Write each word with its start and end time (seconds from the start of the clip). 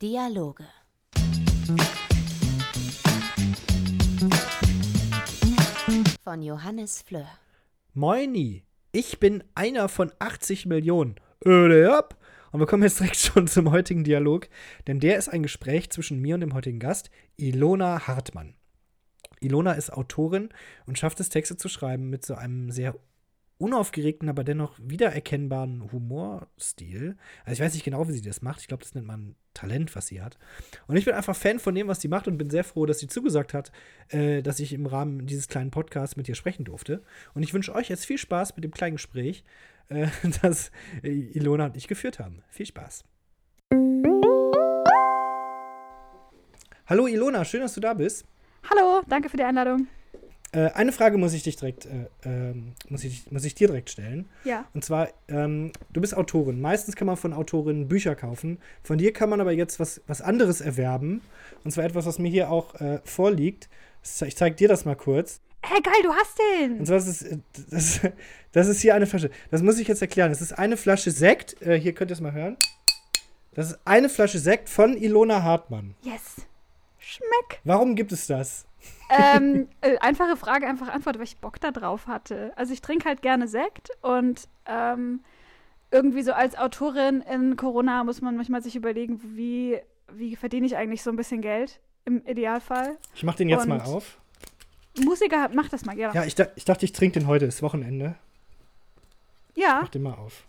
Dialoge. 0.00 0.64
Von 6.24 6.42
Johannes 6.42 7.02
Fleur. 7.02 7.26
Moini, 7.92 8.62
ich 8.92 9.20
bin 9.20 9.44
einer 9.54 9.90
von 9.90 10.10
80 10.18 10.64
Millionen. 10.64 11.16
Öde 11.44 11.94
ab. 11.94 12.16
Und 12.50 12.60
wir 12.60 12.66
kommen 12.66 12.84
jetzt 12.84 13.00
direkt 13.00 13.16
schon 13.16 13.48
zum 13.48 13.70
heutigen 13.70 14.04
Dialog, 14.04 14.48
denn 14.86 14.98
der 14.98 15.18
ist 15.18 15.28
ein 15.28 15.42
Gespräch 15.42 15.90
zwischen 15.90 16.20
mir 16.20 16.36
und 16.36 16.40
dem 16.40 16.54
heutigen 16.54 16.78
Gast, 16.78 17.10
Ilona 17.36 18.06
Hartmann. 18.06 18.54
Ilona 19.40 19.72
ist 19.72 19.92
Autorin 19.92 20.48
und 20.86 20.98
schafft 20.98 21.20
es, 21.20 21.28
Texte 21.28 21.58
zu 21.58 21.68
schreiben 21.68 22.08
mit 22.08 22.24
so 22.24 22.34
einem 22.34 22.70
sehr 22.70 22.94
unaufgeregten, 23.58 24.28
aber 24.28 24.44
dennoch 24.44 24.78
wiedererkennbaren 24.80 25.90
Humorstil. 25.92 27.16
Also 27.44 27.54
ich 27.54 27.60
weiß 27.60 27.74
nicht 27.74 27.84
genau, 27.84 28.08
wie 28.08 28.12
sie 28.12 28.22
das 28.22 28.40
macht. 28.40 28.60
Ich 28.60 28.68
glaube, 28.68 28.84
das 28.84 28.94
nennt 28.94 29.06
man 29.06 29.34
Talent, 29.52 29.94
was 29.96 30.06
sie 30.06 30.22
hat. 30.22 30.38
Und 30.86 30.96
ich 30.96 31.04
bin 31.04 31.14
einfach 31.14 31.34
Fan 31.34 31.58
von 31.58 31.74
dem, 31.74 31.88
was 31.88 32.00
sie 32.00 32.08
macht 32.08 32.28
und 32.28 32.38
bin 32.38 32.50
sehr 32.50 32.62
froh, 32.62 32.86
dass 32.86 33.00
sie 33.00 33.08
zugesagt 33.08 33.54
hat, 33.54 33.72
äh, 34.08 34.42
dass 34.42 34.60
ich 34.60 34.72
im 34.72 34.86
Rahmen 34.86 35.26
dieses 35.26 35.48
kleinen 35.48 35.72
Podcasts 35.72 36.16
mit 36.16 36.28
ihr 36.28 36.36
sprechen 36.36 36.64
durfte. 36.64 37.02
Und 37.34 37.42
ich 37.42 37.52
wünsche 37.52 37.74
euch 37.74 37.88
jetzt 37.88 38.06
viel 38.06 38.18
Spaß 38.18 38.54
mit 38.54 38.64
dem 38.64 38.70
kleinen 38.70 38.94
Gespräch, 38.94 39.42
äh, 39.88 40.06
das 40.42 40.70
Ilona 41.02 41.66
und 41.66 41.76
ich 41.76 41.88
geführt 41.88 42.20
haben. 42.20 42.42
Viel 42.48 42.66
Spaß. 42.66 43.04
Hallo 46.86 47.06
Ilona, 47.06 47.44
schön, 47.44 47.60
dass 47.60 47.74
du 47.74 47.80
da 47.80 47.92
bist. 47.92 48.24
Hallo, 48.70 49.02
danke 49.08 49.28
für 49.28 49.36
die 49.36 49.42
Einladung. 49.42 49.88
Äh, 50.52 50.70
eine 50.70 50.92
Frage 50.92 51.18
muss 51.18 51.34
ich 51.34 51.42
dich 51.42 51.56
direkt, 51.56 51.86
äh, 51.86 52.06
ähm, 52.24 52.72
muss, 52.88 53.04
ich, 53.04 53.30
muss 53.30 53.44
ich 53.44 53.54
dir 53.54 53.68
direkt 53.68 53.90
stellen. 53.90 54.28
Ja. 54.44 54.64
Und 54.72 54.84
zwar, 54.84 55.08
ähm, 55.28 55.72
du 55.92 56.00
bist 56.00 56.16
Autorin. 56.16 56.60
Meistens 56.60 56.96
kann 56.96 57.06
man 57.06 57.16
von 57.16 57.34
Autorinnen 57.34 57.88
Bücher 57.88 58.14
kaufen. 58.14 58.58
Von 58.82 58.96
dir 58.98 59.12
kann 59.12 59.28
man 59.28 59.40
aber 59.40 59.52
jetzt 59.52 59.78
was, 59.78 60.00
was 60.06 60.22
anderes 60.22 60.60
erwerben. 60.60 61.20
Und 61.64 61.72
zwar 61.72 61.84
etwas, 61.84 62.06
was 62.06 62.18
mir 62.18 62.30
hier 62.30 62.50
auch 62.50 62.74
äh, 62.80 63.00
vorliegt. 63.04 63.68
Ich 64.24 64.36
zeige 64.36 64.56
dir 64.56 64.68
das 64.68 64.86
mal 64.86 64.96
kurz. 64.96 65.40
Hey, 65.62 65.82
geil, 65.82 66.02
du 66.02 66.12
hast 66.12 66.38
den! 66.38 66.78
Und 66.78 66.86
zwar 66.86 66.96
ist 66.96 67.08
es, 67.08 67.22
äh, 67.22 67.38
das, 67.70 68.00
das 68.52 68.68
ist 68.68 68.80
hier 68.80 68.94
eine 68.94 69.06
Flasche. 69.06 69.30
Das 69.50 69.62
muss 69.62 69.78
ich 69.78 69.88
jetzt 69.88 70.00
erklären. 70.00 70.30
Das 70.30 70.40
ist 70.40 70.52
eine 70.52 70.78
Flasche 70.78 71.10
Sekt. 71.10 71.60
Äh, 71.60 71.78
hier 71.78 71.92
könnt 71.92 72.10
ihr 72.10 72.14
es 72.14 72.20
mal 72.20 72.32
hören. 72.32 72.56
Das 73.52 73.72
ist 73.72 73.78
eine 73.84 74.08
Flasche 74.08 74.38
Sekt 74.38 74.70
von 74.70 74.96
Ilona 74.96 75.42
Hartmann. 75.42 75.94
Yes. 76.02 76.46
Schmeck. 76.98 77.60
Warum 77.64 77.96
gibt 77.96 78.12
es 78.12 78.26
das? 78.26 78.67
Ähm, 79.10 79.68
äh, 79.80 79.98
einfache 79.98 80.36
Frage, 80.36 80.66
einfach 80.66 80.88
Antwort, 80.88 81.16
weil 81.16 81.24
ich 81.24 81.38
Bock 81.38 81.60
da 81.60 81.70
drauf 81.70 82.06
hatte. 82.06 82.52
Also 82.56 82.72
ich 82.72 82.80
trinke 82.80 83.08
halt 83.08 83.22
gerne 83.22 83.48
Sekt 83.48 83.90
und 84.02 84.48
ähm, 84.66 85.20
irgendwie 85.90 86.22
so 86.22 86.32
als 86.32 86.56
Autorin 86.56 87.22
in 87.22 87.56
Corona 87.56 88.04
muss 88.04 88.20
man 88.20 88.36
manchmal 88.36 88.62
sich 88.62 88.76
überlegen, 88.76 89.20
wie, 89.36 89.78
wie 90.12 90.36
verdiene 90.36 90.66
ich 90.66 90.76
eigentlich 90.76 91.02
so 91.02 91.10
ein 91.10 91.16
bisschen 91.16 91.40
Geld 91.40 91.80
im 92.04 92.24
Idealfall. 92.26 92.96
Ich 93.14 93.22
mach 93.24 93.34
den 93.34 93.48
jetzt 93.48 93.62
Und- 93.62 93.68
mal 93.70 93.80
auf. 93.82 94.18
Musiker, 95.04 95.48
mach 95.54 95.68
das 95.68 95.84
mal, 95.84 95.96
ja. 95.96 96.12
Ja, 96.12 96.24
ich, 96.24 96.34
da, 96.34 96.46
ich 96.56 96.64
dachte, 96.64 96.84
ich 96.84 96.90
trinke 96.92 97.20
den 97.20 97.28
heute. 97.28 97.44
Ist 97.44 97.62
Wochenende. 97.62 98.16
Ja, 99.54 99.78
Mach 99.82 99.88
den 99.90 100.02
mal 100.02 100.14
auf. 100.14 100.44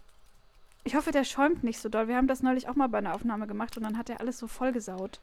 ich 0.84 0.96
hoffe, 0.96 1.12
der 1.12 1.24
schäumt 1.24 1.64
nicht 1.64 1.80
so 1.80 1.88
doll. 1.90 2.08
Wir 2.08 2.16
haben 2.16 2.28
das 2.28 2.42
neulich 2.42 2.68
auch 2.68 2.76
mal 2.76 2.88
bei 2.90 2.98
einer 3.00 3.14
Aufnahme 3.14 3.46
gemacht 3.48 3.78
und 3.78 3.84
dann 3.84 3.98
hat 3.98 4.10
er 4.10 4.20
alles 4.20 4.40
so 4.40 4.48
vollgesaut. 4.48 5.20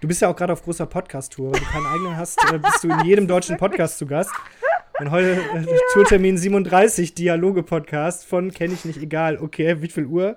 Du 0.00 0.08
bist 0.08 0.20
ja 0.22 0.28
auch 0.28 0.36
gerade 0.36 0.52
auf 0.52 0.62
großer 0.62 0.86
Podcast-Tour. 0.86 1.52
Wenn 1.52 1.60
du 1.60 1.66
keinen 1.66 1.86
eigenen 1.86 2.16
hast, 2.16 2.38
äh, 2.52 2.58
bist 2.58 2.84
du 2.84 2.88
in 2.88 3.00
jedem 3.04 3.26
deutschen 3.26 3.56
Podcast 3.56 3.98
zu 3.98 4.06
Gast. 4.06 4.30
Und 5.00 5.10
heute 5.10 5.32
äh, 5.32 5.66
Tourtermin 5.92 6.38
37, 6.38 7.14
Dialoge-Podcast 7.14 8.26
von 8.26 8.52
Kenn 8.52 8.72
ich 8.72 8.84
nicht, 8.84 9.02
egal. 9.02 9.38
Okay, 9.38 9.82
wie 9.82 9.88
viel 9.88 10.06
Uhr? 10.06 10.36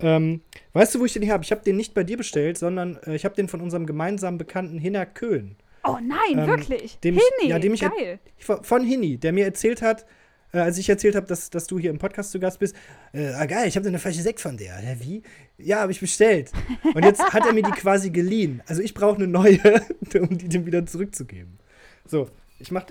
Ähm, 0.00 0.42
weißt 0.72 0.94
du, 0.94 1.00
wo 1.00 1.04
ich 1.04 1.12
den 1.12 1.30
habe? 1.30 1.44
Ich 1.44 1.52
habe 1.52 1.62
den 1.62 1.76
nicht 1.76 1.94
bei 1.94 2.04
dir 2.04 2.16
bestellt, 2.16 2.58
sondern 2.58 2.98
äh, 3.06 3.14
ich 3.14 3.24
habe 3.24 3.34
den 3.34 3.48
von 3.48 3.60
unserem 3.60 3.86
gemeinsamen 3.86 4.36
Bekannten 4.36 4.78
Hinner 4.78 5.06
Köhn. 5.06 5.56
Oh 5.84 5.96
nein, 6.02 6.38
Ähm, 6.38 6.46
wirklich? 6.46 6.98
Hinni, 7.02 7.50
ja, 7.50 7.58
geil. 7.58 8.18
Von, 8.38 8.62
von 8.62 8.84
Hinni, 8.84 9.18
der 9.18 9.32
mir 9.32 9.44
erzählt 9.44 9.82
hat, 9.82 10.04
äh, 10.52 10.58
als 10.58 10.78
ich 10.78 10.88
erzählt 10.88 11.16
habe, 11.16 11.26
dass, 11.26 11.50
dass 11.50 11.66
du 11.66 11.78
hier 11.78 11.90
im 11.90 11.98
Podcast 11.98 12.30
zu 12.30 12.38
Gast 12.38 12.58
bist, 12.58 12.76
äh, 13.12 13.28
ah 13.28 13.46
geil, 13.46 13.68
ich 13.68 13.76
habe 13.76 13.88
eine 13.88 13.98
Flasche 13.98 14.22
Sekt 14.22 14.40
von 14.40 14.56
der. 14.56 14.76
Hä, 14.76 14.96
wie? 15.00 15.22
Ja, 15.58 15.80
habe 15.80 15.92
ich 15.92 16.00
bestellt. 16.00 16.52
Und 16.94 17.04
jetzt 17.04 17.22
hat 17.32 17.46
er 17.46 17.52
mir 17.52 17.62
die 17.62 17.70
quasi 17.72 18.10
geliehen. 18.10 18.62
Also 18.66 18.82
ich 18.82 18.94
brauche 18.94 19.16
eine 19.16 19.26
neue, 19.26 19.60
um 20.14 20.36
die 20.36 20.48
dem 20.48 20.66
wieder 20.66 20.84
zurückzugeben. 20.86 21.58
So, 22.06 22.28
ich 22.58 22.70
mach. 22.70 22.84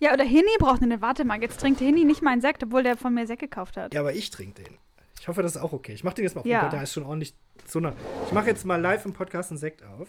Ja, 0.00 0.12
oder 0.12 0.24
Hinni 0.24 0.56
braucht 0.58 0.82
eine. 0.82 1.00
Warte 1.00 1.24
mal, 1.24 1.40
jetzt 1.40 1.60
trinkt 1.60 1.80
Hinni 1.80 2.04
nicht 2.04 2.22
meinen 2.22 2.40
Sekt, 2.40 2.62
obwohl 2.64 2.82
der 2.82 2.96
von 2.96 3.14
mir 3.14 3.26
Sekt 3.26 3.40
gekauft 3.40 3.76
hat. 3.76 3.94
Ja, 3.94 4.00
aber 4.00 4.12
ich 4.12 4.30
trinke 4.30 4.62
den. 4.62 4.74
Ich 5.20 5.28
hoffe, 5.28 5.42
das 5.42 5.56
ist 5.56 5.62
auch 5.62 5.72
okay. 5.72 5.92
Ich 5.92 6.04
mache 6.04 6.16
den 6.16 6.24
jetzt 6.24 6.34
mal 6.34 6.42
auf. 6.42 6.46
Ja. 6.46 6.66
Oh 6.66 6.70
der 6.70 6.82
ist 6.82 6.92
schon 6.92 7.04
ordentlich 7.04 7.34
so 7.66 7.80
nah. 7.80 7.94
Ich 8.26 8.32
mache 8.32 8.48
jetzt 8.48 8.64
mal 8.64 8.80
live 8.80 9.04
im 9.06 9.12
Podcast 9.12 9.50
einen 9.50 9.58
Sekt 9.58 9.82
auf. 9.82 10.08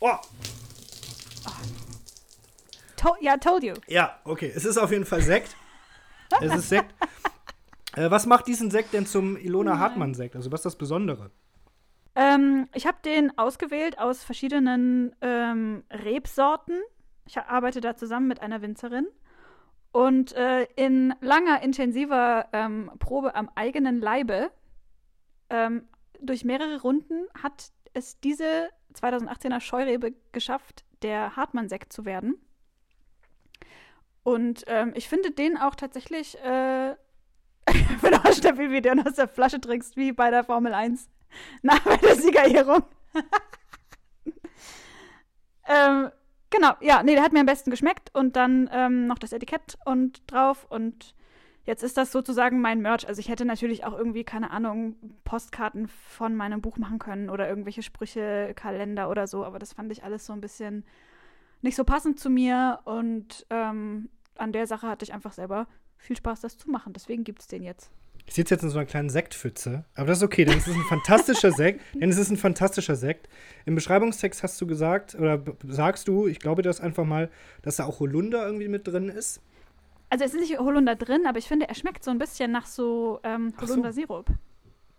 Oh, 0.00 0.14
To 2.98 3.16
ja, 3.20 3.36
told 3.36 3.62
you. 3.62 3.74
ja, 3.86 4.18
okay. 4.24 4.52
Es 4.54 4.64
ist 4.64 4.78
auf 4.78 4.90
jeden 4.90 5.06
Fall 5.06 5.22
Sekt. 5.22 5.56
es 6.40 6.54
ist 6.54 6.68
Sekt. 6.68 6.94
Äh, 7.96 8.10
was 8.10 8.26
macht 8.26 8.46
diesen 8.46 8.70
Sekt 8.70 8.92
denn 8.92 9.06
zum 9.06 9.36
Ilona 9.36 9.78
Hartmann-Sekt? 9.78 10.36
Also, 10.36 10.52
was 10.52 10.60
ist 10.60 10.66
das 10.66 10.76
Besondere? 10.76 11.30
Ähm, 12.14 12.68
ich 12.74 12.86
habe 12.86 12.98
den 13.04 13.36
ausgewählt 13.38 13.98
aus 13.98 14.22
verschiedenen 14.22 15.16
ähm, 15.20 15.84
Rebsorten. 15.90 16.80
Ich 17.26 17.38
arbeite 17.38 17.80
da 17.80 17.96
zusammen 17.96 18.28
mit 18.28 18.40
einer 18.40 18.60
Winzerin. 18.60 19.06
Und 19.92 20.32
äh, 20.32 20.64
in 20.76 21.14
langer, 21.20 21.62
intensiver 21.62 22.46
ähm, 22.52 22.90
Probe 22.98 23.34
am 23.34 23.50
eigenen 23.54 24.00
Leibe, 24.00 24.50
ähm, 25.48 25.88
durch 26.20 26.44
mehrere 26.44 26.80
Runden, 26.80 27.26
hat 27.42 27.70
es 27.94 28.20
diese 28.20 28.68
2018er 28.94 29.60
Scheurebe 29.60 30.12
geschafft, 30.32 30.84
der 31.02 31.36
Hartmann-Sekt 31.36 31.92
zu 31.92 32.04
werden. 32.04 32.34
Und 34.28 34.64
ähm, 34.66 34.92
ich 34.94 35.08
finde 35.08 35.30
den 35.30 35.56
auch 35.56 35.74
tatsächlich, 35.74 36.36
äh, 36.44 36.90
ich 36.90 37.86
finde 37.98 38.20
auch 38.22 38.32
stabil, 38.34 38.70
wie 38.70 38.82
du 38.82 38.92
aus 39.06 39.14
der 39.14 39.26
Flasche 39.26 39.58
trinkst, 39.58 39.96
wie 39.96 40.12
bei 40.12 40.30
der 40.30 40.44
Formel 40.44 40.74
1. 40.74 41.08
Nach 41.62 41.80
der 41.80 42.14
Siegerehrung. 42.14 42.82
ähm, 45.66 46.10
genau, 46.50 46.72
ja, 46.82 47.02
nee, 47.02 47.14
der 47.14 47.22
hat 47.22 47.32
mir 47.32 47.40
am 47.40 47.46
besten 47.46 47.70
geschmeckt 47.70 48.14
und 48.14 48.36
dann 48.36 48.68
ähm, 48.70 49.06
noch 49.06 49.18
das 49.18 49.32
Etikett 49.32 49.78
und 49.86 50.30
drauf 50.30 50.66
und 50.68 51.14
jetzt 51.64 51.82
ist 51.82 51.96
das 51.96 52.12
sozusagen 52.12 52.60
mein 52.60 52.82
Merch. 52.82 53.08
Also 53.08 53.20
ich 53.20 53.30
hätte 53.30 53.46
natürlich 53.46 53.86
auch 53.86 53.96
irgendwie, 53.96 54.24
keine 54.24 54.50
Ahnung, 54.50 54.96
Postkarten 55.24 55.88
von 55.88 56.36
meinem 56.36 56.60
Buch 56.60 56.76
machen 56.76 56.98
können 56.98 57.30
oder 57.30 57.48
irgendwelche 57.48 57.82
Sprüche, 57.82 58.52
Kalender 58.54 59.08
oder 59.08 59.26
so, 59.26 59.46
aber 59.46 59.58
das 59.58 59.72
fand 59.72 59.90
ich 59.90 60.04
alles 60.04 60.26
so 60.26 60.34
ein 60.34 60.42
bisschen 60.42 60.84
nicht 61.62 61.76
so 61.76 61.84
passend 61.84 62.20
zu 62.20 62.28
mir 62.28 62.80
und 62.84 63.46
ähm, 63.48 64.10
an 64.38 64.52
der 64.52 64.66
Sache 64.66 64.88
hatte 64.88 65.04
ich 65.04 65.12
einfach 65.12 65.32
selber 65.32 65.66
viel 65.96 66.16
Spaß, 66.16 66.40
das 66.40 66.56
zu 66.58 66.70
machen. 66.70 66.92
Deswegen 66.92 67.24
gibt 67.24 67.40
es 67.40 67.46
den 67.48 67.62
jetzt. 67.62 67.90
Ich 68.26 68.34
sitze 68.34 68.54
jetzt 68.54 68.62
in 68.62 68.68
so 68.68 68.78
einer 68.78 68.86
kleinen 68.86 69.08
Sektpfütze, 69.08 69.84
aber 69.94 70.08
das 70.08 70.18
ist 70.18 70.24
okay, 70.24 70.44
denn 70.44 70.58
es 70.58 70.68
ist 70.68 70.76
ein 70.76 70.82
fantastischer 70.82 71.50
Sekt. 71.50 71.80
Denn 71.94 72.10
es 72.10 72.18
ist 72.18 72.30
ein 72.30 72.36
fantastischer 72.36 72.94
Sekt. 72.94 73.26
Im 73.64 73.74
Beschreibungstext 73.74 74.42
hast 74.42 74.60
du 74.60 74.66
gesagt, 74.66 75.14
oder 75.14 75.42
sagst 75.66 76.08
du, 76.08 76.26
ich 76.26 76.38
glaube 76.38 76.60
das 76.62 76.80
einfach 76.80 77.04
mal, 77.06 77.30
dass 77.62 77.76
da 77.76 77.86
auch 77.86 78.00
Holunder 78.00 78.44
irgendwie 78.44 78.68
mit 78.68 78.86
drin 78.86 79.08
ist. 79.08 79.40
Also 80.10 80.24
es 80.26 80.34
ist 80.34 80.40
nicht 80.40 80.58
Holunder 80.58 80.94
drin, 80.94 81.22
aber 81.26 81.38
ich 81.38 81.46
finde, 81.48 81.68
er 81.68 81.74
schmeckt 81.74 82.04
so 82.04 82.10
ein 82.10 82.18
bisschen 82.18 82.50
nach 82.50 82.66
so 82.66 83.20
ähm, 83.22 83.52
Ach 83.56 83.62
so. 83.62 83.68
Holunder-Sirup. 83.72 84.30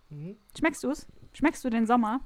Mhm. 0.10 0.36
Schmeckst 0.58 0.84
du 0.84 0.90
es? 0.90 1.06
Schmeckst 1.34 1.64
du 1.64 1.70
den 1.70 1.86
Sommer? 1.86 2.22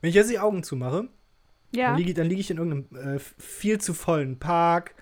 Wenn 0.00 0.10
ich 0.10 0.16
jetzt 0.16 0.30
die 0.30 0.38
Augen 0.38 0.62
zumache, 0.62 1.08
Ja. 1.74 1.88
dann 1.88 1.96
liege 1.98 2.22
lieg 2.22 2.38
ich 2.38 2.50
in 2.50 2.58
irgendeinem 2.58 3.16
äh, 3.16 3.18
viel 3.38 3.80
zu 3.80 3.94
vollen 3.94 4.38
Park. 4.38 4.94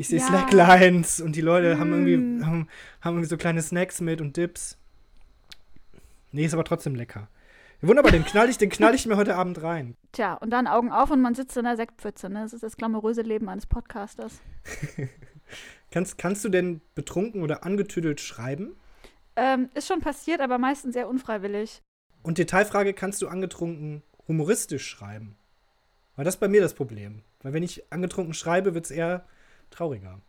Ich 0.00 0.08
sehe 0.08 0.18
Ja. 0.18 0.26
Slacklines 0.28 1.20
und 1.20 1.36
die 1.36 1.42
Leute 1.42 1.78
haben, 1.78 1.90
irgendwie, 1.92 2.16
Mm. 2.16 2.46
haben, 2.46 2.68
haben 3.02 3.14
irgendwie 3.16 3.28
so 3.28 3.36
kleine 3.36 3.60
Snacks 3.60 4.00
mit 4.00 4.22
und 4.22 4.34
Dips. 4.34 4.78
Nee, 6.32 6.46
ist 6.46 6.54
aber 6.54 6.64
trotzdem 6.64 6.94
lecker. 6.94 7.28
Wunderbar, 7.82 8.10
den 8.10 8.24
knall 8.24 8.48
ich, 8.48 8.56
den 8.56 8.70
knall 8.70 8.94
ich 8.94 9.04
mir 9.06 9.16
heute 9.18 9.36
Abend 9.36 9.62
rein. 9.62 9.96
Tja, 10.12 10.34
und 10.34 10.50
dann 10.50 10.66
Augen 10.66 10.90
auf 10.90 11.10
und 11.10 11.20
man 11.20 11.34
sitzt 11.34 11.54
in 11.58 11.64
der 11.64 11.76
Sektpfütze. 11.76 12.30
Ne? 12.30 12.40
Das 12.42 12.54
ist 12.54 12.62
das 12.62 12.78
glamouröse 12.78 13.20
Leben 13.20 13.48
eines 13.50 13.66
Podcasters. 13.66 14.40
Kannst, 15.90 16.16
kannst 16.16 16.44
du 16.44 16.48
denn 16.48 16.80
betrunken 16.94 17.42
oder 17.42 17.64
angetüdelt 17.64 18.20
schreiben? 18.20 18.76
Ähm, 19.36 19.68
ist 19.74 19.86
schon 19.88 20.00
passiert, 20.00 20.40
aber 20.40 20.56
meistens 20.56 20.94
sehr 20.94 21.08
unfreiwillig. 21.08 21.82
Und 22.22 22.38
Detailfrage, 22.38 22.94
kannst 22.94 23.20
du 23.22 23.28
angetrunken 23.28 24.02
humoristisch 24.28 24.86
schreiben? 24.86 25.36
Weil 26.16 26.24
das 26.24 26.36
ist 26.36 26.40
bei 26.40 26.48
mir 26.48 26.60
das 26.62 26.72
Problem. 26.74 27.22
Weil 27.42 27.52
wenn 27.52 27.62
ich 27.64 27.92
angetrunken 27.92 28.32
schreibe, 28.34 28.72
wird 28.74 28.84
es 28.86 28.90
eher 28.92 29.26
trauriger. 29.70 30.20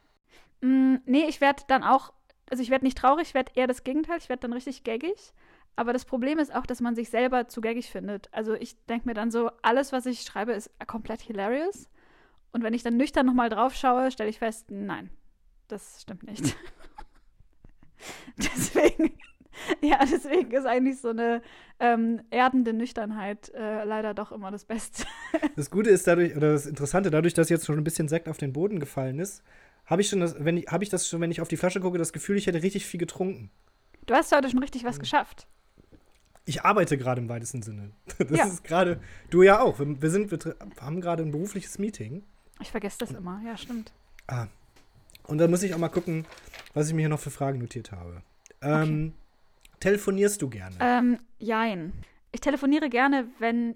Mm, 0.61 0.95
nee, 1.05 1.25
ich 1.27 1.41
werde 1.41 1.63
dann 1.67 1.83
auch, 1.83 2.13
also 2.49 2.61
ich 2.61 2.69
werde 2.69 2.85
nicht 2.85 2.97
traurig, 2.97 3.29
ich 3.29 3.33
werde 3.33 3.51
eher 3.55 3.67
das 3.67 3.83
Gegenteil, 3.83 4.17
ich 4.17 4.29
werde 4.29 4.41
dann 4.41 4.53
richtig 4.53 4.83
gaggig. 4.83 5.33
Aber 5.75 5.93
das 5.93 6.05
Problem 6.05 6.37
ist 6.37 6.53
auch, 6.53 6.65
dass 6.65 6.81
man 6.81 6.95
sich 6.95 7.09
selber 7.09 7.47
zu 7.47 7.61
gaggig 7.61 7.89
findet. 7.89 8.31
Also 8.33 8.53
ich 8.53 8.75
denke 8.85 9.07
mir 9.07 9.13
dann 9.13 9.31
so, 9.31 9.51
alles, 9.61 9.91
was 9.91 10.05
ich 10.05 10.21
schreibe, 10.21 10.51
ist 10.51 10.69
komplett 10.85 11.21
hilarious. 11.21 11.89
Und 12.51 12.63
wenn 12.63 12.73
ich 12.73 12.83
dann 12.83 12.97
nüchtern 12.97 13.25
nochmal 13.25 13.49
drauf 13.49 13.73
schaue, 13.73 14.11
stelle 14.11 14.29
ich 14.29 14.39
fest, 14.39 14.69
nein, 14.69 15.09
das 15.69 16.01
stimmt 16.01 16.23
nicht. 16.23 16.55
Deswegen, 18.37 19.17
deswegen 20.23 20.51
ist 20.51 20.65
eigentlich 20.65 20.99
so 20.99 21.09
eine 21.09 21.41
ähm, 21.79 22.21
erdende 22.29 22.73
Nüchternheit 22.73 23.49
äh, 23.55 23.83
leider 23.83 24.13
doch 24.13 24.31
immer 24.31 24.51
das 24.51 24.65
Beste. 24.65 25.05
Das 25.55 25.69
Gute 25.69 25.89
ist 25.89 26.07
dadurch, 26.07 26.35
oder 26.35 26.53
das 26.53 26.65
Interessante, 26.65 27.09
dadurch, 27.11 27.33
dass 27.33 27.49
jetzt 27.49 27.65
schon 27.65 27.77
ein 27.77 27.83
bisschen 27.83 28.07
Sekt 28.07 28.27
auf 28.29 28.37
den 28.37 28.53
Boden 28.53 28.79
gefallen 28.79 29.19
ist, 29.19 29.43
habe 29.85 30.01
ich 30.01 30.09
schon 30.09 30.19
das, 30.19 30.35
wenn 30.43 30.57
ich, 30.57 30.67
habe 30.67 30.83
ich 30.83 30.89
das 30.89 31.07
schon, 31.07 31.19
wenn 31.21 31.31
ich 31.31 31.41
auf 31.41 31.47
die 31.47 31.57
Flasche 31.57 31.79
gucke, 31.81 31.97
das 31.97 32.13
Gefühl, 32.13 32.37
ich 32.37 32.47
hätte 32.47 32.61
richtig 32.63 32.85
viel 32.85 32.99
getrunken. 32.99 33.49
Du 34.05 34.13
hast 34.13 34.31
heute 34.35 34.49
schon 34.49 34.59
richtig 34.59 34.83
was 34.83 34.99
geschafft. 34.99 35.47
Ich 36.45 36.63
arbeite 36.63 36.97
gerade 36.97 37.21
im 37.21 37.29
weitesten 37.29 37.61
Sinne. 37.61 37.91
Das 38.17 38.29
Ja. 38.37 38.45
ist 38.45 38.63
gerade, 38.63 38.99
du 39.29 39.43
ja 39.43 39.59
auch. 39.61 39.79
Wir, 39.79 40.01
wir 40.01 40.09
sind, 40.09 40.31
wir 40.31 40.55
haben 40.79 41.01
gerade 41.01 41.23
ein 41.23 41.31
berufliches 41.31 41.77
Meeting. 41.79 42.23
Ich 42.59 42.71
vergesse 42.71 42.97
das 42.99 43.11
immer, 43.11 43.41
ja, 43.45 43.57
stimmt. 43.57 43.91
Ah. 44.27 44.47
Und 45.27 45.37
dann 45.37 45.49
muss 45.49 45.63
ich 45.63 45.73
auch 45.73 45.77
mal 45.79 45.89
gucken, 45.89 46.25
was 46.73 46.87
ich 46.87 46.93
mir 46.93 47.01
hier 47.01 47.09
noch 47.09 47.19
für 47.19 47.31
Fragen 47.31 47.59
notiert 47.59 47.91
habe. 47.91 48.21
Ähm, 48.61 49.13
Telefonierst 49.81 50.41
du 50.41 50.49
gerne? 50.49 50.75
Ähm, 50.79 51.17
jein. 51.39 51.91
Ich 52.31 52.39
telefoniere 52.39 52.87
gerne, 52.89 53.27
wenn 53.39 53.75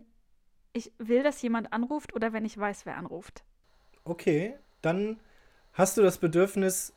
ich 0.71 0.91
will, 0.97 1.23
dass 1.23 1.41
jemand 1.41 1.73
anruft 1.73 2.13
oder 2.15 2.31
wenn 2.31 2.45
ich 2.45 2.57
weiß, 2.57 2.85
wer 2.85 2.95
anruft. 2.97 3.43
Okay, 4.05 4.55
dann 4.81 5.17
hast 5.73 5.97
du 5.97 6.01
das 6.03 6.17
Bedürfnis, 6.19 6.93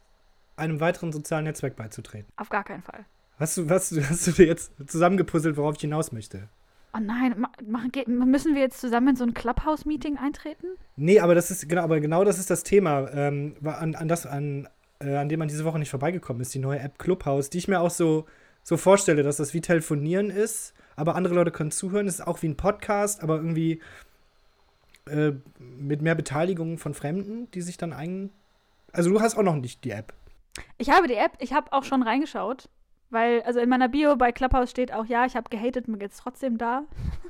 einem 0.56 0.78
weiteren 0.80 1.10
sozialen 1.12 1.44
Netzwerk 1.44 1.74
beizutreten. 1.76 2.32
Auf 2.36 2.48
gar 2.50 2.64
keinen 2.64 2.82
Fall. 2.82 3.04
Hast 3.38 3.56
du, 3.56 3.68
hast, 3.70 3.92
du- 3.92 4.02
hast 4.08 4.26
du 4.26 4.32
dir 4.32 4.46
jetzt 4.46 4.72
zusammengepuzzelt, 4.86 5.56
worauf 5.56 5.74
ich 5.76 5.80
hinaus 5.80 6.12
möchte? 6.12 6.48
Oh 6.94 6.98
nein, 7.00 7.34
ma 7.38 7.50
machen, 7.66 7.90
müssen 8.06 8.54
wir 8.54 8.62
jetzt 8.62 8.80
zusammen 8.80 9.08
in 9.08 9.16
so 9.16 9.24
ein 9.24 9.34
Clubhouse-Meeting 9.34 10.16
eintreten? 10.16 10.66
Nee, 10.96 11.20
aber 11.20 11.34
das 11.34 11.50
ist 11.50 11.68
genau, 11.68 11.82
aber 11.82 12.00
genau 12.00 12.24
das 12.24 12.38
ist 12.38 12.50
das 12.50 12.62
Thema, 12.62 13.08
ähm, 13.12 13.54
an, 13.64 13.94
an 13.94 14.08
das, 14.08 14.26
an, 14.26 14.68
äh, 15.00 15.14
an 15.16 15.28
dem 15.28 15.38
man 15.38 15.48
diese 15.48 15.64
Woche 15.64 15.78
nicht 15.78 15.90
vorbeigekommen 15.90 16.40
ist, 16.42 16.52
die 16.54 16.58
neue 16.58 16.80
App 16.80 16.98
Clubhouse, 16.98 17.50
die 17.50 17.58
ich 17.58 17.68
mir 17.68 17.80
auch 17.80 17.90
so, 17.90 18.26
so 18.68 18.76
vorstelle, 18.76 19.22
dass 19.22 19.38
das 19.38 19.54
wie 19.54 19.62
Telefonieren 19.62 20.28
ist, 20.28 20.74
aber 20.94 21.14
andere 21.14 21.32
Leute 21.34 21.50
können 21.50 21.70
zuhören. 21.70 22.06
Es 22.06 22.16
ist 22.16 22.26
auch 22.26 22.42
wie 22.42 22.48
ein 22.48 22.58
Podcast, 22.58 23.22
aber 23.22 23.36
irgendwie 23.36 23.80
äh, 25.06 25.32
mit 25.58 26.02
mehr 26.02 26.14
Beteiligung 26.14 26.76
von 26.76 26.92
Fremden, 26.92 27.50
die 27.52 27.62
sich 27.62 27.78
dann 27.78 27.94
ein. 27.94 28.28
Also 28.92 29.08
du 29.08 29.22
hast 29.22 29.38
auch 29.38 29.42
noch 29.42 29.54
nicht 29.54 29.84
die 29.84 29.90
App. 29.90 30.12
Ich 30.76 30.90
habe 30.90 31.08
die 31.08 31.14
App, 31.14 31.32
ich 31.38 31.54
habe 31.54 31.72
auch 31.72 31.84
schon 31.84 32.02
reingeschaut, 32.02 32.68
weil, 33.08 33.40
also 33.42 33.58
in 33.58 33.70
meiner 33.70 33.88
Bio 33.88 34.16
bei 34.16 34.32
Clubhouse 34.32 34.70
steht 34.70 34.92
auch, 34.92 35.06
ja, 35.06 35.24
ich 35.24 35.34
habe 35.34 35.48
gehatet, 35.48 35.88
mir 35.88 35.96
geht's 35.96 36.18
trotzdem 36.18 36.58
da. 36.58 36.82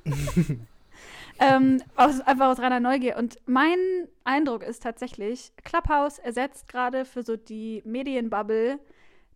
ähm, 1.39 1.81
aus, 1.95 2.21
einfach 2.23 2.49
aus 2.49 2.59
reiner 2.59 2.81
Neugier. 2.81 3.17
Und 3.17 3.39
mein 3.47 3.79
Eindruck 4.25 4.65
ist 4.65 4.83
tatsächlich, 4.83 5.53
Clubhouse 5.63 6.19
ersetzt 6.19 6.67
gerade 6.67 7.05
für 7.05 7.23
so 7.23 7.37
die 7.37 7.81
Medienbubble 7.85 8.81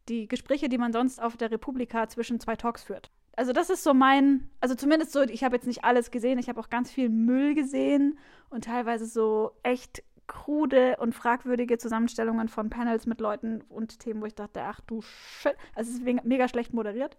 die 0.08 0.28
Gespräche, 0.28 0.68
die 0.68 0.78
man 0.78 0.92
sonst 0.92 1.22
auf 1.22 1.36
der 1.36 1.50
Republika 1.50 2.08
zwischen 2.08 2.40
zwei 2.40 2.56
Talks 2.56 2.82
führt. 2.82 3.10
Also 3.34 3.52
das 3.52 3.70
ist 3.70 3.82
so 3.82 3.94
mein, 3.94 4.50
also 4.60 4.74
zumindest 4.74 5.12
so, 5.12 5.22
ich 5.22 5.42
habe 5.42 5.56
jetzt 5.56 5.66
nicht 5.66 5.84
alles 5.84 6.10
gesehen, 6.10 6.38
ich 6.38 6.48
habe 6.48 6.60
auch 6.60 6.68
ganz 6.68 6.90
viel 6.90 7.08
Müll 7.08 7.54
gesehen 7.54 8.18
und 8.50 8.64
teilweise 8.64 9.06
so 9.06 9.52
echt 9.62 10.02
krude 10.26 10.96
und 10.98 11.14
fragwürdige 11.14 11.78
Zusammenstellungen 11.78 12.48
von 12.48 12.70
Panels 12.70 13.06
mit 13.06 13.20
Leuten 13.20 13.62
und 13.68 13.98
Themen, 14.00 14.20
wo 14.20 14.26
ich 14.26 14.34
dachte, 14.34 14.62
ach 14.62 14.80
du 14.80 15.00
Shit, 15.02 15.56
also 15.74 15.90
es 15.90 15.98
ist 15.98 16.24
mega 16.24 16.48
schlecht 16.48 16.74
moderiert. 16.74 17.16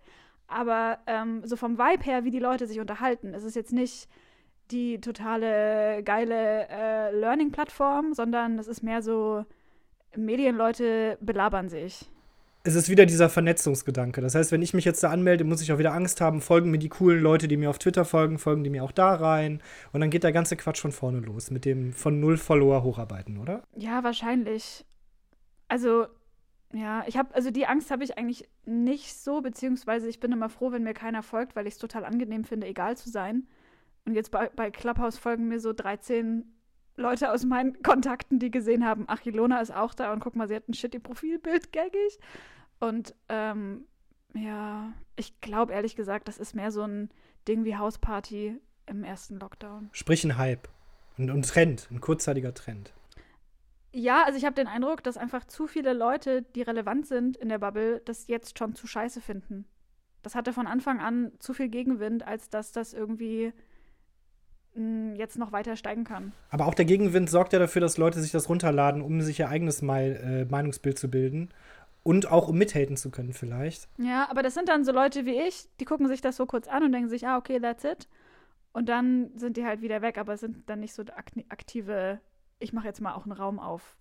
Aber 0.47 0.99
ähm, 1.07 1.41
so 1.45 1.55
vom 1.55 1.77
Vibe 1.77 2.03
her, 2.03 2.23
wie 2.25 2.31
die 2.31 2.39
Leute 2.39 2.67
sich 2.67 2.79
unterhalten, 2.79 3.33
es 3.33 3.43
ist 3.43 3.55
jetzt 3.55 3.73
nicht 3.73 4.07
die 4.71 5.01
totale 5.01 6.03
geile 6.03 6.67
äh, 6.69 7.11
Learning-Plattform, 7.15 8.13
sondern 8.13 8.59
es 8.59 8.67
ist 8.67 8.83
mehr 8.83 9.01
so, 9.01 9.45
Medienleute 10.15 11.17
belabern 11.21 11.69
sich. 11.69 12.09
Es 12.65 12.75
ist 12.75 12.87
wieder 12.87 13.05
dieser 13.05 13.29
Vernetzungsgedanke. 13.29 14.21
Das 14.21 14.35
heißt, 14.35 14.53
wenn 14.53 14.61
ich 14.61 14.73
mich 14.73 14.85
jetzt 14.85 15.03
da 15.03 15.09
anmelde, 15.09 15.43
muss 15.43 15.61
ich 15.61 15.73
auch 15.73 15.79
wieder 15.79 15.93
Angst 15.93 16.21
haben, 16.21 16.39
folgen 16.39 16.71
mir 16.71 16.77
die 16.77 16.87
coolen 16.87 17.21
Leute, 17.21 17.49
die 17.49 17.57
mir 17.57 17.69
auf 17.69 17.77
Twitter 17.77 18.05
folgen, 18.05 18.39
folgen 18.39 18.63
die 18.63 18.69
mir 18.69 18.85
auch 18.85 18.93
da 18.93 19.13
rein. 19.15 19.61
Und 19.91 19.99
dann 19.99 20.09
geht 20.09 20.23
der 20.23 20.31
ganze 20.31 20.55
Quatsch 20.55 20.79
von 20.79 20.93
vorne 20.93 21.19
los 21.19 21.51
mit 21.51 21.65
dem 21.65 21.91
von 21.91 22.21
null 22.21 22.37
Follower 22.37 22.83
hocharbeiten, 22.83 23.37
oder? 23.37 23.63
Ja, 23.75 24.05
wahrscheinlich. 24.05 24.85
Also, 25.67 26.07
ja, 26.71 27.03
ich 27.05 27.17
habe, 27.17 27.35
also 27.35 27.51
die 27.51 27.65
Angst 27.65 27.91
habe 27.91 28.05
ich 28.05 28.17
eigentlich 28.17 28.47
nicht 28.65 29.13
so, 29.13 29.41
beziehungsweise 29.41 30.07
ich 30.07 30.21
bin 30.21 30.31
immer 30.31 30.47
froh, 30.47 30.71
wenn 30.71 30.83
mir 30.83 30.93
keiner 30.93 31.21
folgt, 31.21 31.57
weil 31.57 31.67
ich 31.67 31.73
es 31.73 31.79
total 31.79 32.05
angenehm 32.05 32.45
finde, 32.45 32.67
egal 32.67 32.95
zu 32.95 33.09
sein. 33.09 33.45
Und 34.05 34.15
jetzt 34.15 34.31
bei, 34.31 34.49
bei 34.55 34.71
Clubhouse 34.71 35.17
folgen 35.17 35.49
mir 35.49 35.59
so 35.59 35.73
13 35.73 36.45
Leute 36.95 37.31
aus 37.31 37.45
meinen 37.45 37.81
Kontakten, 37.81 38.39
die 38.39 38.51
gesehen 38.51 38.85
haben, 38.85 39.05
ach, 39.07 39.25
Ilona 39.25 39.61
ist 39.61 39.73
auch 39.73 39.93
da 39.93 40.13
und 40.13 40.19
guck 40.19 40.35
mal, 40.35 40.47
sie 40.47 40.55
hat 40.55 40.69
ein 40.69 40.73
shitty 40.73 40.99
Profilbild, 40.99 41.73
gaggig. 41.73 42.19
Und 42.79 43.15
ähm, 43.29 43.85
ja, 44.33 44.93
ich 45.15 45.39
glaube 45.41 45.73
ehrlich 45.73 45.95
gesagt, 45.95 46.27
das 46.27 46.37
ist 46.37 46.55
mehr 46.55 46.71
so 46.71 46.83
ein 46.83 47.09
Ding 47.47 47.65
wie 47.65 47.77
Hausparty 47.77 48.59
im 48.85 49.03
ersten 49.03 49.39
Lockdown. 49.39 49.89
Sprich 49.91 50.23
ein 50.23 50.37
Hype. 50.37 50.69
Und 51.17 51.29
ein 51.29 51.43
Trend, 51.43 51.87
ein 51.91 52.01
kurzzeitiger 52.01 52.53
Trend. 52.53 52.93
Ja, 53.91 54.23
also 54.23 54.37
ich 54.37 54.45
habe 54.45 54.55
den 54.55 54.67
Eindruck, 54.67 55.03
dass 55.03 55.17
einfach 55.17 55.45
zu 55.45 55.67
viele 55.67 55.93
Leute, 55.93 56.41
die 56.41 56.63
relevant 56.63 57.05
sind 57.05 57.37
in 57.37 57.49
der 57.49 57.59
Bubble, 57.59 58.01
das 58.05 58.27
jetzt 58.27 58.57
schon 58.57 58.73
zu 58.73 58.87
scheiße 58.87 59.21
finden. 59.21 59.65
Das 60.23 60.33
hatte 60.33 60.53
von 60.53 60.65
Anfang 60.65 60.99
an 60.99 61.31
zu 61.37 61.53
viel 61.53 61.69
Gegenwind, 61.69 62.25
als 62.25 62.49
dass 62.49 62.71
das 62.71 62.93
irgendwie 62.93 63.53
jetzt 65.15 65.37
noch 65.37 65.51
weiter 65.51 65.75
steigen 65.75 66.03
kann. 66.03 66.33
Aber 66.49 66.65
auch 66.67 66.73
der 66.73 66.85
Gegenwind 66.85 67.29
sorgt 67.29 67.53
ja 67.53 67.59
dafür, 67.59 67.81
dass 67.81 67.97
Leute 67.97 68.19
sich 68.21 68.31
das 68.31 68.49
runterladen, 68.49 69.01
um 69.01 69.21
sich 69.21 69.39
ihr 69.39 69.49
eigenes 69.49 69.81
Mei- 69.81 70.11
äh, 70.11 70.45
Meinungsbild 70.45 70.97
zu 70.97 71.09
bilden. 71.09 71.49
Und 72.01 72.29
auch 72.29 72.49
um 72.49 72.57
mithaten 72.57 72.97
zu 72.97 73.11
können, 73.11 73.31
vielleicht. 73.31 73.87
Ja, 73.97 74.27
aber 74.29 74.43
das 74.43 74.55
sind 74.55 74.67
dann 74.67 74.83
so 74.83 74.91
Leute 74.91 75.25
wie 75.25 75.39
ich, 75.39 75.69
die 75.79 75.85
gucken 75.85 76.09
sich 76.09 76.19
das 76.19 76.35
so 76.35 76.45
kurz 76.45 76.67
an 76.67 76.83
und 76.83 76.91
denken 76.91 77.07
sich, 77.07 77.25
ah, 77.25 77.37
okay, 77.37 77.61
that's 77.61 77.85
it. 77.85 78.09
Und 78.73 78.89
dann 78.89 79.29
sind 79.37 79.55
die 79.55 79.63
halt 79.63 79.81
wieder 79.81 80.01
weg, 80.01 80.17
aber 80.17 80.33
es 80.33 80.41
sind 80.41 80.67
dann 80.69 80.81
nicht 80.81 80.93
so 80.93 81.03
ak- 81.03 81.31
aktive, 81.47 82.19
ich 82.59 82.73
mache 82.73 82.87
jetzt 82.87 82.99
mal 82.99 83.13
auch 83.13 83.23
einen 83.23 83.31
Raum 83.31 83.57
auf, 83.59 83.95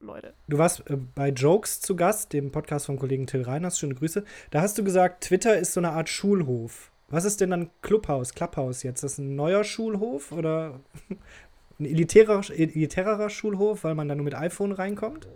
Leute. 0.00 0.34
Du 0.48 0.58
warst 0.58 0.88
äh, 0.90 0.96
bei 0.96 1.28
Jokes 1.30 1.80
zu 1.80 1.94
Gast, 1.94 2.32
dem 2.32 2.50
Podcast 2.50 2.86
vom 2.86 2.98
Kollegen 2.98 3.26
Till 3.26 3.42
Reiners. 3.42 3.78
Schöne 3.78 3.94
Grüße. 3.96 4.24
Da 4.50 4.60
hast 4.62 4.78
du 4.78 4.84
gesagt, 4.84 5.24
Twitter 5.24 5.56
ist 5.58 5.72
so 5.72 5.80
eine 5.80 5.90
Art 5.90 6.08
Schulhof. 6.08 6.90
Was 7.14 7.24
ist 7.24 7.40
denn 7.40 7.50
dann 7.50 7.70
Clubhouse, 7.80 8.34
Clubhouse 8.34 8.82
jetzt? 8.82 9.04
Ist 9.04 9.04
das 9.04 9.18
ein 9.18 9.36
neuer 9.36 9.62
Schulhof 9.62 10.32
oder 10.32 10.80
ein 11.78 11.84
elitärer, 11.84 12.42
elitärerer 12.50 13.30
Schulhof, 13.30 13.84
weil 13.84 13.94
man 13.94 14.08
da 14.08 14.16
nur 14.16 14.24
mit 14.24 14.34
iPhone 14.34 14.72
reinkommt? 14.72 15.28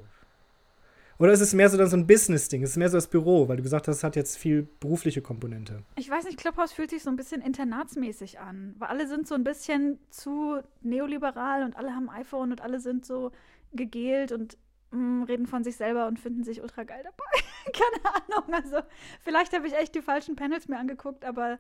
Oder 1.21 1.33
ist 1.33 1.41
es 1.41 1.55
mehr 1.55 1.69
so 1.69 1.77
dann 1.77 1.89
so 1.89 1.97
ein 1.97 2.09
Business-Ding? 2.09 2.63
Ist 2.63 2.71
es 2.71 2.77
mehr 2.77 2.91
so 2.91 2.97
das 2.97 3.07
Büro, 3.07 3.49
weil 3.49 3.59
du 3.59 3.63
gesagt 3.63 3.87
hast, 3.87 3.99
es 3.99 4.05
hat 4.05 4.17
jetzt 4.17 4.37
viel 4.39 4.67
berufliche 4.81 5.23
Komponente. 5.23 5.85
Ich 5.95 6.11
weiß 6.11 6.25
nicht, 6.25 6.37
Clubhouse 6.37 6.73
fühlt 6.73 6.91
sich 6.91 7.05
so 7.05 7.11
ein 7.11 7.17
bisschen 7.17 7.43
internatsmäßig 7.43 8.41
an, 8.41 8.75
weil 8.79 8.89
alle 8.89 9.07
sind 9.07 9.29
so 9.29 9.37
ein 9.37 9.45
bisschen 9.45 10.01
zu 10.11 10.61
neoliberal 10.81 11.63
und 11.63 11.77
alle 11.77 11.95
haben 11.95 12.11
iPhone 12.11 12.51
und 12.51 12.61
alle 12.61 12.81
sind 12.81 13.07
so 13.07 13.31
gegelt 13.73 14.33
und 14.33 14.57
mm, 14.91 15.23
reden 15.25 15.47
von 15.47 15.65
sich 15.65 15.77
selber 15.77 16.07
und 16.07 16.19
finden 16.19 16.45
sich 16.45 16.63
ultra 16.63 16.85
geil 16.85 17.03
dabei. 17.05 17.25
Keine 17.73 18.15
Ahnung, 18.15 18.55
also 18.55 18.87
vielleicht 19.21 19.55
habe 19.55 19.67
ich 19.67 19.75
echt 19.75 19.95
die 19.95 20.03
falschen 20.03 20.37
Panels 20.37 20.69
mir 20.69 20.79
angeguckt, 20.79 21.25
aber 21.25 21.59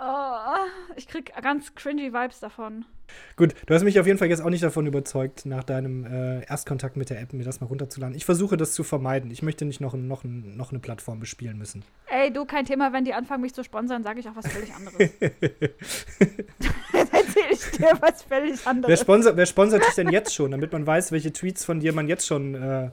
oh, 0.00 0.66
ich 0.96 1.06
krieg 1.06 1.32
ganz 1.42 1.74
cringy 1.74 2.12
Vibes 2.12 2.40
davon. 2.40 2.84
Gut, 3.36 3.54
du 3.66 3.74
hast 3.74 3.84
mich 3.84 4.00
auf 4.00 4.06
jeden 4.06 4.18
Fall 4.18 4.28
jetzt 4.28 4.40
auch 4.40 4.50
nicht 4.50 4.62
davon 4.62 4.86
überzeugt, 4.86 5.44
nach 5.44 5.62
deinem 5.62 6.04
äh, 6.04 6.44
Erstkontakt 6.46 6.96
mit 6.96 7.10
der 7.10 7.20
App 7.20 7.32
mir 7.32 7.44
das 7.44 7.60
mal 7.60 7.66
runterzuladen. 7.66 8.16
Ich 8.16 8.24
versuche 8.24 8.56
das 8.56 8.72
zu 8.72 8.82
vermeiden. 8.82 9.30
Ich 9.30 9.42
möchte 9.42 9.64
nicht 9.66 9.80
noch, 9.80 9.94
noch, 9.94 10.24
noch 10.24 10.70
eine 10.70 10.80
Plattform 10.80 11.20
bespielen 11.20 11.58
müssen. 11.58 11.84
Ey, 12.06 12.32
du, 12.32 12.44
kein 12.46 12.64
Thema, 12.64 12.92
wenn 12.92 13.04
die 13.04 13.12
anfangen, 13.12 13.42
mich 13.42 13.54
zu 13.54 13.62
sponsern, 13.62 14.02
sage 14.02 14.20
ich 14.20 14.28
auch 14.28 14.36
was 14.36 14.48
völlig 14.48 14.72
anderes. 14.74 14.96
Erzähle 17.34 17.52
ich 17.52 17.70
dir 17.72 17.92
was 18.00 18.22
völlig 18.22 18.64
Wer, 18.64 18.70
anderes. 18.70 19.00
sponsert, 19.00 19.36
wer 19.36 19.46
sponsert 19.46 19.86
dich 19.86 19.94
denn 19.94 20.10
jetzt 20.10 20.34
schon, 20.34 20.50
damit 20.50 20.72
man 20.72 20.84
weiß, 20.86 21.12
welche 21.12 21.32
Tweets 21.32 21.64
von 21.64 21.80
dir 21.80 21.92
man 21.92 22.08
jetzt 22.08 22.26
schon 22.26 22.54
äh, 22.54 22.90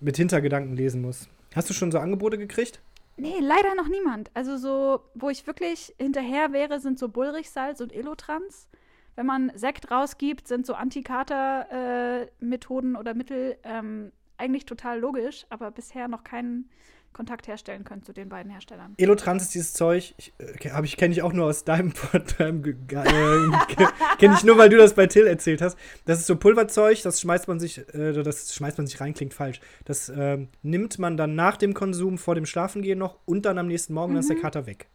mit 0.00 0.16
Hintergedanken 0.16 0.76
lesen 0.76 1.02
muss? 1.02 1.28
Hast 1.54 1.68
du 1.70 1.74
schon 1.74 1.90
so 1.90 1.98
Angebote 1.98 2.38
gekriegt? 2.38 2.80
Nee, 3.16 3.40
leider 3.40 3.74
noch 3.74 3.88
niemand. 3.88 4.30
Also 4.34 4.56
so, 4.56 5.00
wo 5.14 5.28
ich 5.28 5.46
wirklich 5.46 5.94
hinterher 5.98 6.52
wäre, 6.52 6.78
sind 6.78 6.98
so 6.98 7.08
Bullrichsalz 7.08 7.80
und 7.80 7.92
Elotrans. 7.92 8.68
Wenn 9.16 9.26
man 9.26 9.50
Sekt 9.56 9.90
rausgibt, 9.90 10.46
sind 10.46 10.64
so 10.64 10.74
Antikater-Methoden 10.74 12.94
oder 12.94 13.14
Mittel 13.14 13.56
ähm, 13.64 14.12
eigentlich 14.36 14.66
total 14.66 15.00
logisch, 15.00 15.46
aber 15.50 15.72
bisher 15.72 16.06
noch 16.06 16.22
keinen 16.22 16.70
Kontakt 17.18 17.48
herstellen 17.48 17.82
können 17.82 18.04
zu 18.04 18.12
den 18.12 18.28
beiden 18.28 18.48
Herstellern. 18.48 18.94
Elotrans 18.96 19.42
ist 19.42 19.52
dieses 19.52 19.72
Zeug, 19.72 20.14
ich, 20.18 20.32
äh, 20.38 20.84
ich 20.84 20.96
kenne 20.96 21.12
ich 21.12 21.22
auch 21.22 21.32
nur 21.32 21.46
aus 21.46 21.64
deinem 21.64 21.92
deinem, 22.38 22.64
äh, 22.64 22.76
kenne 24.20 24.34
ich 24.36 24.44
nur, 24.44 24.56
weil 24.56 24.68
du 24.68 24.76
das 24.76 24.94
bei 24.94 25.08
Till 25.08 25.26
erzählt 25.26 25.60
hast. 25.60 25.76
Das 26.04 26.20
ist 26.20 26.28
so 26.28 26.36
Pulverzeug, 26.36 27.02
das 27.02 27.20
schmeißt 27.20 27.48
man 27.48 27.58
sich, 27.58 27.78
äh, 27.92 28.12
das 28.22 28.54
schmeißt 28.54 28.78
man 28.78 28.86
sich 28.86 29.00
rein, 29.00 29.14
klingt 29.14 29.34
falsch. 29.34 29.60
Das 29.84 30.12
ähm, 30.14 30.46
nimmt 30.62 31.00
man 31.00 31.16
dann 31.16 31.34
nach 31.34 31.56
dem 31.56 31.74
Konsum 31.74 32.18
vor 32.18 32.36
dem 32.36 32.46
Schlafengehen 32.46 33.00
noch 33.00 33.18
und 33.24 33.46
dann 33.46 33.58
am 33.58 33.66
nächsten 33.66 33.94
Morgen, 33.94 34.14
dann 34.14 34.20
ist 34.20 34.30
der 34.30 34.36
Kater 34.36 34.66
weg. 34.66 34.86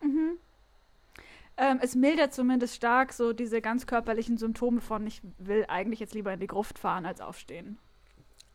Ähm, 1.58 1.80
es 1.82 1.94
mildert 1.94 2.34
zumindest 2.34 2.74
stark 2.74 3.12
so 3.12 3.34
diese 3.34 3.60
ganz 3.60 3.86
körperlichen 3.86 4.38
Symptome 4.38 4.80
von, 4.80 5.06
ich 5.06 5.22
will 5.40 5.66
eigentlich 5.68 6.00
jetzt 6.00 6.16
lieber 6.16 6.32
in 6.34 6.40
die 6.40 6.48
Gruft 6.48 6.80
fahren 6.80 7.06
als 7.06 7.20
aufstehen. 7.20 7.78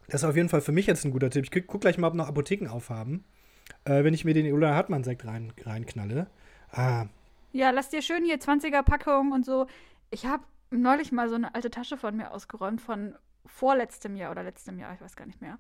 Das 0.09 0.23
ist 0.23 0.29
auf 0.29 0.37
jeden 0.37 0.49
Fall 0.49 0.63
für 0.63 0.73
mich 0.73 0.87
jetzt 0.87 1.05
ein 1.05 1.11
guter 1.11 1.29
Tipp. 1.29 1.45
Ich 1.45 1.67
guck 1.67 1.83
gleich 1.83 1.99
mal, 1.99 2.09
ob 2.09 2.15
noch 2.15 2.29
Apotheken 2.29 2.69
aufhaben. 2.69 3.25
Äh, 3.85 4.05
wenn 4.05 4.15
ich 4.15 4.25
mir 4.25 4.35
den 4.35 4.47
Ilona 4.47 4.75
Hartmann-Sekt 4.75 5.25
rein, 5.27 5.53
reinknalle. 5.65 6.27
Ah, 6.73 7.07
Ja, 7.53 7.71
lass 7.71 7.89
dir 7.89 8.03
schön 8.03 8.25
hier 8.25 8.39
20er 8.39 8.83
Packung 8.83 9.33
und 9.33 9.45
so. 9.45 9.67
Ich 10.11 10.27
habe 10.27 10.43
neulich 10.71 11.13
mal 11.13 11.29
so 11.29 11.35
eine 11.35 11.55
alte 11.55 11.71
Tasche 11.71 11.97
von 11.97 12.17
mir 12.17 12.33
ausgeräumt 12.33 12.81
von 12.81 13.15
vorletztem 13.47 14.17
Jahr 14.17 14.31
oder 14.31 14.43
letztem 14.43 14.79
Jahr, 14.79 14.93
ich 14.95 15.01
weiß 15.01 15.17
gar 15.17 15.27
nicht 15.27 15.41
mehr. 15.41 15.59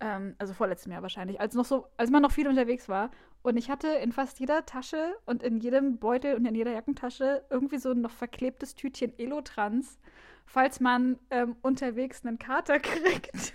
Ähm, 0.00 0.34
also 0.38 0.54
vorletztem 0.54 0.92
Jahr 0.92 1.02
wahrscheinlich, 1.02 1.40
als 1.40 1.54
noch 1.54 1.64
so, 1.66 1.86
als 1.96 2.10
man 2.10 2.22
noch 2.22 2.32
viel 2.32 2.48
unterwegs 2.48 2.88
war. 2.88 3.10
Und 3.42 3.56
ich 3.56 3.70
hatte 3.70 3.88
in 3.88 4.12
fast 4.12 4.40
jeder 4.40 4.64
Tasche 4.66 5.14
und 5.24 5.42
in 5.42 5.60
jedem 5.60 5.98
Beutel 5.98 6.34
und 6.34 6.44
in 6.46 6.54
jeder 6.54 6.72
Jackentasche 6.72 7.44
irgendwie 7.50 7.78
so 7.78 7.90
ein 7.92 8.00
noch 8.00 8.10
verklebtes 8.10 8.74
Tütchen 8.74 9.12
Elotrans, 9.18 9.98
falls 10.46 10.80
man 10.80 11.18
ähm, 11.30 11.56
unterwegs 11.62 12.24
einen 12.24 12.38
Kater 12.38 12.78
kriegt. 12.80 13.52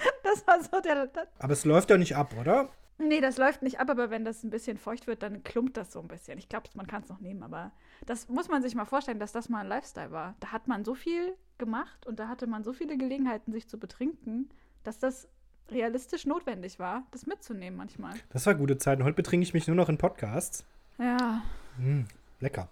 das 0.22 0.46
war 0.46 0.62
so 0.62 0.80
der, 0.80 1.06
der 1.06 1.28
aber 1.38 1.52
es 1.52 1.64
läuft 1.64 1.90
ja 1.90 1.96
nicht 1.96 2.16
ab, 2.16 2.34
oder? 2.38 2.68
Nee, 2.98 3.20
das 3.20 3.38
läuft 3.38 3.62
nicht 3.62 3.80
ab, 3.80 3.88
aber 3.88 4.10
wenn 4.10 4.24
das 4.26 4.44
ein 4.44 4.50
bisschen 4.50 4.76
feucht 4.76 5.06
wird, 5.06 5.22
dann 5.22 5.42
klumpt 5.42 5.76
das 5.78 5.90
so 5.90 6.00
ein 6.00 6.08
bisschen. 6.08 6.38
Ich 6.38 6.50
glaube, 6.50 6.68
man 6.74 6.86
kann 6.86 7.02
es 7.02 7.08
noch 7.08 7.20
nehmen, 7.20 7.42
aber 7.42 7.72
das 8.04 8.28
muss 8.28 8.48
man 8.48 8.62
sich 8.62 8.74
mal 8.74 8.84
vorstellen, 8.84 9.18
dass 9.18 9.32
das 9.32 9.48
mal 9.48 9.60
ein 9.60 9.68
Lifestyle 9.68 10.10
war. 10.10 10.34
Da 10.40 10.48
hat 10.52 10.68
man 10.68 10.84
so 10.84 10.94
viel 10.94 11.34
gemacht 11.56 12.06
und 12.06 12.20
da 12.20 12.28
hatte 12.28 12.46
man 12.46 12.62
so 12.62 12.74
viele 12.74 12.98
Gelegenheiten, 12.98 13.52
sich 13.52 13.68
zu 13.68 13.78
betrinken, 13.78 14.50
dass 14.84 14.98
das 14.98 15.28
realistisch 15.70 16.26
notwendig 16.26 16.78
war, 16.78 17.04
das 17.10 17.26
mitzunehmen 17.26 17.76
manchmal. 17.76 18.14
Das 18.30 18.44
war 18.44 18.54
gute 18.54 18.76
Zeit. 18.76 18.98
Und 18.98 19.04
heute 19.04 19.16
betrinke 19.16 19.44
ich 19.44 19.54
mich 19.54 19.66
nur 19.66 19.76
noch 19.76 19.88
in 19.88 19.96
Podcasts. 19.96 20.64
Ja. 20.98 21.42
Mm, 21.78 22.02
lecker. 22.40 22.68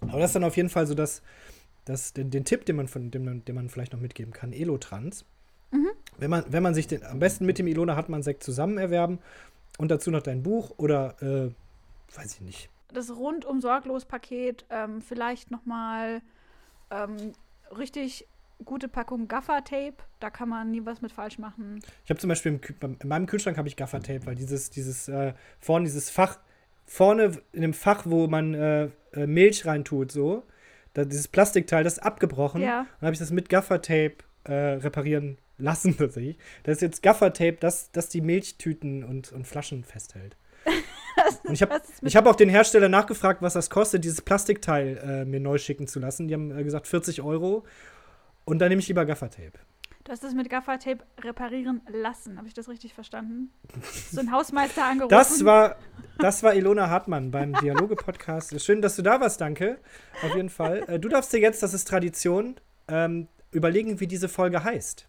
Aber 0.00 0.18
das 0.18 0.30
ist 0.30 0.34
dann 0.34 0.44
auf 0.44 0.56
jeden 0.56 0.70
Fall 0.70 0.86
so, 0.86 0.94
dass, 0.94 1.22
dass 1.84 2.12
den, 2.12 2.30
den 2.30 2.44
Tipp, 2.44 2.64
den 2.66 2.76
man, 2.76 2.88
von, 2.88 3.10
den, 3.10 3.44
den 3.44 3.54
man 3.54 3.68
vielleicht 3.68 3.92
noch 3.92 4.00
mitgeben 4.00 4.32
kann, 4.32 4.52
Elotrans. 4.52 5.24
Wenn, 6.22 6.30
man, 6.30 6.44
wenn 6.46 6.62
man 6.62 6.72
sich 6.72 6.86
den, 6.86 7.04
am 7.04 7.18
besten 7.18 7.46
mit 7.46 7.58
dem 7.58 7.66
Ilona 7.66 7.96
Hartmann 7.96 8.22
Sekt 8.22 8.44
zusammen 8.44 8.78
erwerben 8.78 9.18
und 9.78 9.90
dazu 9.90 10.12
noch 10.12 10.22
dein 10.22 10.44
Buch 10.44 10.70
oder, 10.76 11.20
äh, 11.20 11.50
weiß 12.16 12.34
ich 12.34 12.40
nicht. 12.40 12.70
Das 12.94 13.10
rundum 13.10 13.60
sorglos 13.60 14.04
Paket, 14.04 14.64
ähm, 14.70 15.02
vielleicht 15.02 15.50
nochmal 15.50 16.22
ähm, 16.92 17.32
richtig 17.76 18.28
gute 18.64 18.86
Packung 18.86 19.26
Gaffer-Tape. 19.26 19.96
Da 20.20 20.30
kann 20.30 20.48
man 20.48 20.70
nie 20.70 20.86
was 20.86 21.02
mit 21.02 21.10
falsch 21.10 21.38
machen. 21.38 21.80
Ich 22.04 22.10
habe 22.10 22.20
zum 22.20 22.28
Beispiel 22.28 22.60
im, 22.80 22.96
in 23.02 23.08
meinem 23.08 23.26
Kühlschrank 23.26 23.58
habe 23.58 23.66
ich 23.66 23.74
Gaffertape, 23.74 24.24
weil 24.24 24.36
dieses, 24.36 24.70
dieses, 24.70 25.08
äh, 25.08 25.34
vorne 25.58 25.86
dieses 25.86 26.08
Fach, 26.08 26.38
vorne 26.86 27.32
in 27.52 27.62
dem 27.62 27.74
Fach, 27.74 28.04
wo 28.06 28.28
man 28.28 28.54
äh, 28.54 28.90
äh, 29.12 29.26
Milch 29.26 29.66
reintut, 29.66 30.12
so, 30.12 30.44
da, 30.94 31.04
dieses 31.04 31.26
Plastikteil, 31.26 31.82
das 31.82 31.94
ist 31.94 31.98
abgebrochen. 32.04 32.62
Ja. 32.62 32.86
Dann 33.00 33.06
habe 33.06 33.12
ich 33.12 33.18
das 33.18 33.32
mit 33.32 33.48
Gaffertape 33.48 34.18
äh, 34.44 34.52
reparieren 34.52 35.38
lassen 35.62 35.96
tatsächlich. 35.98 36.36
Das 36.64 36.76
ist 36.76 36.82
jetzt 36.82 37.02
Gaffertape, 37.02 37.56
das, 37.60 37.90
das 37.92 38.08
die 38.08 38.20
Milchtüten 38.20 39.04
und, 39.04 39.32
und 39.32 39.46
Flaschen 39.46 39.84
festhält. 39.84 40.36
Und 41.44 41.52
ich 41.52 41.62
habe 41.62 41.80
hab 42.04 42.26
auch 42.26 42.36
den 42.36 42.48
Hersteller 42.48 42.88
nachgefragt, 42.88 43.42
was 43.42 43.52
das 43.52 43.68
kostet, 43.68 44.02
dieses 44.04 44.22
Plastikteil 44.22 44.96
äh, 44.96 45.24
mir 45.24 45.40
neu 45.40 45.58
schicken 45.58 45.86
zu 45.86 46.00
lassen. 46.00 46.26
Die 46.26 46.34
haben 46.34 46.56
äh, 46.56 46.64
gesagt 46.64 46.86
40 46.86 47.22
Euro. 47.22 47.64
Und 48.44 48.58
dann 48.58 48.70
nehme 48.70 48.80
ich 48.80 48.88
lieber 48.88 49.04
Gaffertape. 49.04 49.52
Du 50.04 50.10
hast 50.10 50.24
es 50.24 50.34
mit 50.34 50.50
Gaffertape 50.50 51.04
reparieren 51.20 51.80
lassen. 51.88 52.36
Habe 52.38 52.48
ich 52.48 52.54
das 52.54 52.68
richtig 52.68 52.92
verstanden? 52.92 53.52
So 54.10 54.20
ein 54.20 54.32
Hausmeister 54.32 54.84
angerufen. 54.84 55.10
Das 55.10 55.44
war, 55.44 55.76
das 56.18 56.42
war 56.42 56.54
Ilona 56.54 56.88
Hartmann 56.88 57.30
beim 57.30 57.52
Dialoge-Podcast. 57.52 58.60
Schön, 58.60 58.82
dass 58.82 58.96
du 58.96 59.02
da 59.02 59.20
warst, 59.20 59.40
danke. 59.40 59.78
Auf 60.24 60.34
jeden 60.34 60.50
Fall. 60.50 60.84
Äh, 60.88 60.98
Du 60.98 61.08
darfst 61.08 61.32
dir 61.32 61.38
jetzt, 61.38 61.62
das 61.62 61.72
ist 61.72 61.86
Tradition, 61.86 62.56
ähm, 62.88 63.28
überlegen, 63.52 64.00
wie 64.00 64.08
diese 64.08 64.28
Folge 64.28 64.64
heißt. 64.64 65.06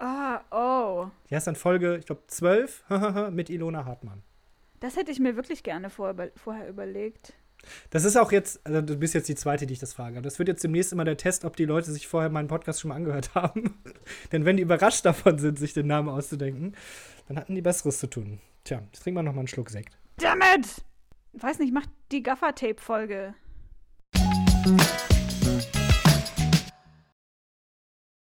Ah, 0.00 0.40
oh. 0.50 1.10
Die 1.28 1.36
heißt 1.36 1.46
dann 1.46 1.56
Folge, 1.56 1.96
ich 1.98 2.06
glaube, 2.06 2.22
12 2.26 2.84
mit 3.30 3.50
Ilona 3.50 3.84
Hartmann. 3.84 4.22
Das 4.80 4.96
hätte 4.96 5.12
ich 5.12 5.20
mir 5.20 5.36
wirklich 5.36 5.62
gerne 5.62 5.90
vor, 5.90 6.14
vorher 6.36 6.68
überlegt. 6.68 7.34
Das 7.90 8.04
ist 8.04 8.16
auch 8.16 8.32
jetzt, 8.32 8.66
also 8.66 8.80
du 8.80 8.96
bist 8.96 9.12
jetzt 9.12 9.28
die 9.28 9.34
zweite, 9.34 9.66
die 9.66 9.74
ich 9.74 9.78
das 9.78 9.92
frage. 9.92 10.22
Das 10.22 10.38
wird 10.38 10.48
jetzt 10.48 10.64
demnächst 10.64 10.94
immer 10.94 11.04
der 11.04 11.18
Test, 11.18 11.44
ob 11.44 11.56
die 11.56 11.66
Leute 11.66 11.92
sich 11.92 12.08
vorher 12.08 12.30
meinen 12.30 12.48
Podcast 12.48 12.80
schon 12.80 12.88
mal 12.88 12.94
angehört 12.94 13.34
haben. 13.34 13.78
Denn 14.32 14.46
wenn 14.46 14.56
die 14.56 14.62
überrascht 14.62 15.04
davon 15.04 15.38
sind, 15.38 15.58
sich 15.58 15.74
den 15.74 15.86
Namen 15.86 16.08
auszudenken, 16.08 16.74
dann 17.28 17.36
hatten 17.36 17.54
die 17.54 17.60
Besseres 17.60 17.98
zu 17.98 18.06
tun. 18.06 18.40
Tja, 18.64 18.80
jetzt 18.90 19.02
trinken 19.02 19.18
wir 19.18 19.22
noch 19.22 19.34
mal 19.34 19.40
einen 19.40 19.48
Schluck 19.48 19.68
Sekt. 19.68 19.98
Damit! 20.16 20.66
Weiß 21.34 21.58
nicht, 21.58 21.74
macht 21.74 21.90
die 22.10 22.22
Gaffertape-Folge. 22.22 23.34